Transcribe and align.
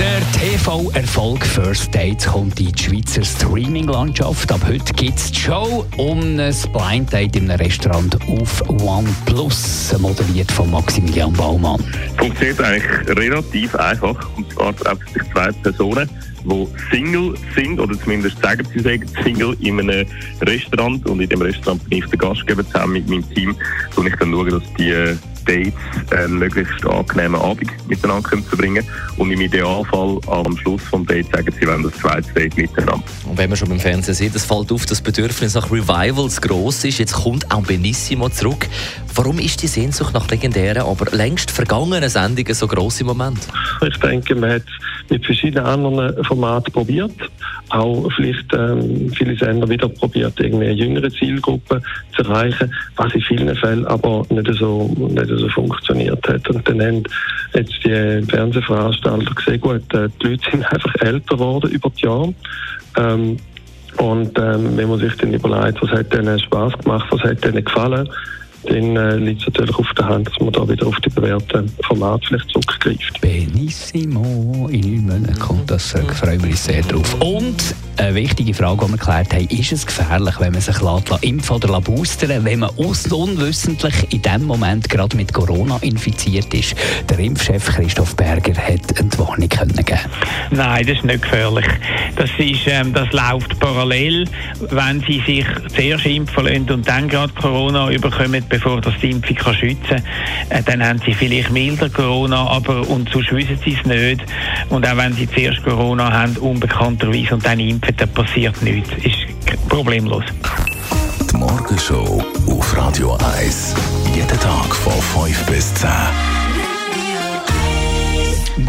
Der 0.00 0.22
TV-Erfolg 0.32 1.44
First 1.44 1.94
Dates 1.94 2.26
kommt 2.26 2.58
in 2.58 2.72
die 2.72 2.82
Schweizer 2.82 3.22
Streaming-Landschaft. 3.22 4.50
Ab 4.50 4.62
heute 4.66 4.94
gibt 4.94 5.18
es 5.18 5.30
die 5.30 5.40
Show 5.40 5.84
um 5.98 6.20
ein 6.38 6.54
Blind 6.72 7.12
Date 7.12 7.36
einem 7.36 7.50
Restaurant 7.50 8.18
auf 8.26 8.66
OnePlus, 8.66 9.94
moderiert 9.98 10.50
von 10.50 10.70
Maximilian 10.70 11.34
Baumann. 11.34 11.84
Funktioniert 12.16 12.62
eigentlich 12.62 13.08
relativ 13.14 13.74
einfach. 13.74 14.16
Und 14.38 14.50
zwar 14.50 14.74
treffen 14.74 15.06
sich 15.12 15.22
zwei 15.34 15.52
Personen, 15.52 16.08
die 16.44 16.66
Single 16.90 17.34
sind, 17.54 17.78
oder 17.78 17.92
zumindest 18.00 18.40
sagen 18.40 18.66
sie 18.72 18.80
sagen 18.80 19.06
Single, 19.22 19.54
in 19.60 19.80
einem 19.80 20.06
Restaurant. 20.40 21.06
Und 21.10 21.20
in 21.20 21.28
dem 21.28 21.42
Restaurant 21.42 21.86
bin 21.90 21.98
ich 21.98 22.06
der 22.06 22.18
Gastgeber 22.18 22.64
zusammen 22.64 22.94
mit 22.94 23.10
meinem 23.10 23.34
Team. 23.34 23.54
Und 23.96 24.06
ich 24.06 24.16
dann 24.16 24.32
schaue, 24.32 24.48
dass 24.48 24.62
die 24.78 25.18
Dates 25.44 25.72
einen 26.10 26.38
möglichst 26.38 26.84
angenehmen 26.86 27.40
Abend 27.40 27.70
miteinander 27.88 28.28
können 28.28 28.44
verbringen 28.44 28.84
Und 29.16 29.30
im 29.30 29.40
Idealfall 29.40 30.18
am 30.28 30.56
Schluss 30.58 30.82
des 30.82 31.06
Dates 31.06 31.30
sagen 31.32 31.54
sie, 31.58 31.66
wenn 31.66 31.82
das 31.82 31.92
zweite 31.94 32.32
Date 32.32 32.56
miteinander. 32.56 33.02
Und 33.26 33.38
wenn 33.38 33.50
man 33.50 33.56
schon 33.56 33.68
beim 33.68 33.80
Fernsehen 33.80 34.14
sieht, 34.14 34.34
es 34.34 34.44
fällt 34.44 34.70
auf, 34.72 34.86
dass 34.86 35.00
das 35.00 35.02
Bedürfnis 35.02 35.54
nach 35.54 35.70
Revivals 35.70 36.40
gross 36.40 36.84
ist. 36.84 36.98
Jetzt 36.98 37.14
kommt 37.14 37.50
auch 37.50 37.62
Benissimo 37.62 38.28
zurück. 38.28 38.68
Warum 39.14 39.38
ist 39.38 39.62
die 39.62 39.66
Sehnsucht 39.66 40.14
nach 40.14 40.28
legendären, 40.30 40.82
aber 40.82 41.10
längst 41.16 41.50
vergangenen 41.50 42.08
Sendungen 42.08 42.54
so 42.54 42.66
gross 42.66 43.00
im 43.00 43.08
Moment? 43.08 43.38
Ich 43.86 43.96
denke, 43.98 44.34
man 44.34 44.52
hat 44.52 44.62
mit 45.08 45.24
verschiedenen 45.24 45.66
anderen 45.66 46.24
Formaten 46.24 46.72
probiert. 46.72 47.12
Auch 47.70 48.08
vielleicht 48.16 48.52
ähm, 48.52 49.10
viele 49.16 49.36
Sender 49.36 49.68
wieder 49.68 49.88
probiert, 49.88 50.38
irgendwie 50.38 50.66
eine 50.66 50.74
jüngere 50.74 51.10
Zielgruppe 51.10 51.82
zu 52.16 52.22
erreichen, 52.22 52.72
was 52.96 53.12
in 53.14 53.20
vielen 53.22 53.54
Fällen 53.56 53.86
aber 53.86 54.24
nicht 54.30 54.52
so, 54.54 54.92
nicht 54.96 55.28
so 55.28 55.48
funktioniert 55.48 56.26
hat. 56.28 56.48
Und 56.48 56.68
dann 56.68 56.80
haben 56.80 57.02
jetzt 57.54 57.74
die 57.84 58.22
Fernsehveranstalter 58.28 59.34
gesehen, 59.34 59.60
gut, 59.60 59.94
äh, 59.94 60.08
die 60.22 60.28
Leute 60.28 60.50
sind 60.50 60.64
einfach 60.72 60.94
älter 61.00 61.36
geworden 61.36 61.70
über 61.70 61.90
die 61.90 62.06
Jahre. 62.06 62.34
Ähm, 62.96 63.36
und 63.96 64.38
ähm, 64.38 64.76
wenn 64.76 64.88
man 64.88 64.98
sich 64.98 65.14
dann 65.16 65.34
überlegt, 65.34 65.82
was 65.82 65.90
hat 65.90 66.12
denen 66.12 66.38
Spaß 66.38 66.78
gemacht, 66.78 67.06
was 67.10 67.22
hat 67.22 67.44
denen 67.44 67.64
gefallen, 67.64 68.08
dann 68.64 68.96
äh, 68.96 69.16
liegt 69.16 69.40
es 69.40 69.46
natürlich 69.46 69.76
auf 69.76 69.88
der 69.96 70.06
Hand, 70.06 70.28
dass 70.28 70.38
man 70.40 70.52
da 70.52 70.68
wieder 70.68 70.86
auf 70.86 70.96
die 71.00 71.10
bewährten 71.10 71.70
Formate 71.86 72.26
vielleicht 72.26 72.50
zurückgreift. 72.50 73.20
Benissimo, 73.20 74.68
in 74.70 75.06
neun 75.06 75.20
Monaten 75.20 75.38
kommt 75.38 75.70
das, 75.70 75.94
äh, 75.94 76.02
freuen 76.02 76.42
wir 76.42 76.50
uns 76.50 76.64
sehr 76.64 76.82
drauf. 76.82 77.14
Und 77.20 77.74
eine 77.96 78.14
wichtige 78.14 78.54
Frage, 78.54 78.86
die 78.86 78.92
wir 78.92 78.98
geklärt 78.98 79.34
haben, 79.34 79.48
ist 79.48 79.72
es 79.72 79.86
gefährlich, 79.86 80.34
wenn 80.40 80.52
man 80.52 80.60
sich 80.60 80.80
lässt, 80.80 81.22
impfen 81.22 81.56
oder 81.56 81.80
boostern 81.80 82.44
wenn 82.44 82.60
man 82.60 82.70
unwissentlich 82.70 84.12
in 84.12 84.22
dem 84.22 84.44
Moment 84.44 84.88
gerade 84.88 85.16
mit 85.16 85.32
Corona 85.32 85.78
infiziert 85.82 86.52
ist? 86.54 86.74
Der 87.08 87.18
Impfchef 87.18 87.66
Christoph 87.66 88.16
Berger 88.16 88.54
hat 88.54 88.98
eine 88.98 89.18
Warnung 89.18 89.48
können 89.48 89.74
geben 89.76 90.00
Nein, 90.50 90.86
das 90.86 90.96
ist 90.96 91.04
nicht 91.04 91.22
gefährlich. 91.22 91.66
Das, 92.16 92.30
ist, 92.38 92.66
ähm, 92.66 92.92
das 92.92 93.10
läuft 93.12 93.58
parallel. 93.60 94.26
Wenn 94.70 95.00
Sie 95.00 95.22
sich 95.26 95.46
zuerst 95.74 96.06
impfen 96.06 96.44
lassen 96.44 96.70
und 96.70 96.88
dann 96.88 97.08
gerade 97.08 97.32
Corona 97.34 97.90
überkommen, 97.90 98.44
bevor 98.50 98.80
das 98.82 98.92
die 99.00 99.10
Impfung 99.10 99.36
kann 99.36 99.54
schützen 99.54 99.80
kann, 99.88 100.02
äh, 100.50 100.62
dann 100.62 100.84
haben 100.84 101.00
Sie 101.06 101.14
vielleicht 101.14 101.50
milder 101.50 101.88
Corona, 101.88 102.46
aber 102.46 102.86
und 102.88 103.08
sonst 103.08 103.32
wissen 103.32 103.58
Sie 103.64 103.78
es 103.78 103.86
nicht. 103.86 104.22
Und 104.68 104.86
auch 104.86 104.96
wenn 104.98 105.14
Sie 105.14 105.26
zuerst 105.26 105.62
Corona 105.62 106.12
haben, 106.12 106.36
unbekannterweise, 106.36 107.34
und 107.34 107.46
dann 107.46 107.58
impfen, 107.58 107.96
dann 107.96 108.08
passiert 108.10 108.60
nichts. 108.60 108.90
Ist 109.02 109.68
problemlos. 109.68 110.24
Die 111.30 111.36
Morgenshow 111.36 112.22
auf 112.46 112.76
Radio 112.76 113.16
1. 113.38 113.74
Jeden 114.14 114.40
Tag 114.40 114.74
von 114.74 115.26
5 115.26 115.46
bis 115.46 115.72
10. 115.74 115.88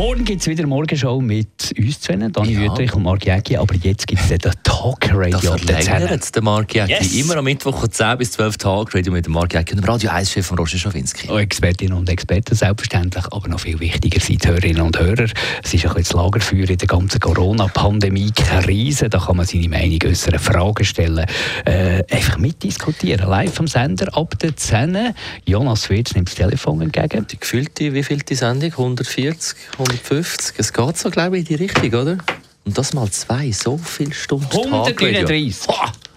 Morgen 0.00 0.24
gibt 0.24 0.40
es 0.40 0.46
wieder 0.46 0.66
Morgenshow 0.66 1.20
mit 1.20 1.74
uns 1.76 2.00
zwei, 2.00 2.16
Dani 2.16 2.54
Ja. 2.54 2.60
Wüttrich 2.60 2.94
und 2.94 3.02
Marc 3.02 3.26
Jäcki, 3.26 3.58
aber 3.58 3.74
jetzt 3.74 4.06
gibt 4.06 4.22
es 4.22 4.28
den 4.28 4.50
Talk 4.62 5.10
Radio 5.12 5.38
Das 5.38 5.84
verlängert 5.84 6.34
der 6.34 6.42
Mark 6.42 6.74
Jäcki. 6.74 6.92
Yes. 6.92 7.14
Immer 7.16 7.36
am 7.36 7.44
Mittwoch 7.44 7.78
von 7.78 7.90
10 7.90 8.16
bis 8.16 8.32
12 8.32 8.56
Tage 8.56 8.94
Radio 8.94 9.12
mit 9.12 9.26
dem 9.26 9.34
Mark 9.34 9.52
Jäcki 9.52 9.74
und 9.74 9.82
dem 9.82 9.90
Radio 9.90 10.08
1-Chef 10.10 10.46
von 10.46 10.56
Roger 10.56 10.78
Schawinski. 10.78 11.28
Auch 11.28 11.38
Expertinnen 11.38 11.98
und 11.98 12.08
Experten 12.08 12.54
selbstverständlich, 12.54 13.26
aber 13.30 13.46
noch 13.48 13.60
viel 13.60 13.78
wichtiger 13.78 14.20
sind 14.20 14.46
Hörerinnen 14.46 14.80
und 14.80 14.98
Hörer. 14.98 15.26
Es 15.62 15.74
ist 15.74 15.84
ein 15.84 15.92
das 15.94 16.14
Lagerfeuer 16.14 16.70
in 16.70 16.78
der 16.78 16.88
ganzen 16.88 17.20
Corona-Pandemie-Krise. 17.20 19.10
Da 19.10 19.18
kann 19.18 19.36
man 19.36 19.44
seine 19.44 19.68
Meinung 19.68 19.98
äußern, 20.02 20.38
Fragen 20.38 20.84
stellen, 20.86 21.26
äh, 21.66 22.02
einfach 22.10 22.38
mitdiskutieren. 22.38 23.28
Live 23.28 23.60
am 23.60 23.66
Sender 23.66 24.16
ab 24.16 24.38
der 24.38 24.56
10. 24.56 25.14
Jonas 25.44 25.90
Wirz 25.90 26.14
nimmt 26.14 26.28
das 26.28 26.36
Telefon 26.36 26.80
entgegen. 26.80 27.26
Die 27.30 27.38
gefühlte, 27.38 27.92
wie 27.92 28.02
viel 28.02 28.20
die 28.20 28.34
Sendung? 28.34 28.70
140, 28.70 29.58
150? 29.90 30.54
Es 30.58 30.72
geht 30.72 30.96
so, 30.96 31.10
glaube 31.10 31.38
ich, 31.38 31.50
in 31.50 31.56
die 31.56 31.62
Richtung, 31.64 32.00
oder? 32.00 32.18
Und 32.64 32.78
das 32.78 32.92
mal 32.92 33.10
zwei, 33.10 33.50
so 33.50 33.78
viele 33.78 34.12
Stunden 34.12 34.48
Tagradio. 34.48 35.26
139. 35.26 35.68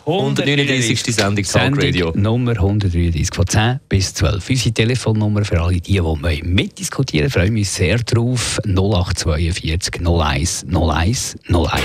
139. 0.06 1.16
Sendung 1.16 1.46
Tagradio. 1.46 2.12
Sendung 2.12 2.22
Nummer 2.22 2.52
133 2.52 3.30
von 3.34 3.48
10 3.48 3.80
bis 3.88 4.14
12. 4.14 4.50
Unsere 4.50 4.74
Telefonnummer 4.74 5.46
für 5.46 5.62
alle, 5.62 5.74
die, 5.76 5.94
die 5.94 6.04
wollen 6.04 6.42
mitdiskutieren 6.44 7.30
freuen 7.30 7.54
wir 7.56 7.62
uns 7.62 7.76
sehr 7.76 7.98
drauf. 8.00 8.60
0842 8.66 10.06
01 10.06 10.66
01 10.70 11.36
01. 11.50 11.80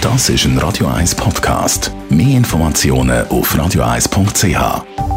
Das 0.00 0.28
ist 0.28 0.44
ein 0.44 0.58
Radio 0.58 0.88
1 0.88 1.14
Podcast. 1.14 1.90
Mehr 2.10 2.36
Informationen 2.36 3.26
auf 3.28 3.54
radio1.ch. 3.54 5.15